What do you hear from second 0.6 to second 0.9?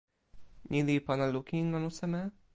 ni